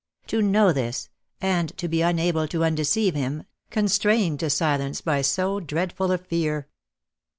To 0.29 0.41
know 0.41 0.73
this, 0.73 1.09
and 1.41 1.77
to 1.77 1.87
be 1.87 2.01
unable 2.01 2.47
to 2.47 2.63
undeceive 2.63 3.13
him, 3.13 3.43
con 3.69 3.87
strained 3.87 4.39
to 4.39 4.49
silence 4.49 4.99
by 4.99 5.21
so 5.21 5.59
dreadful 5.59 6.11
a 6.11 6.17
fear! 6.17 6.67